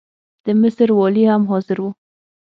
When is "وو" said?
1.81-1.89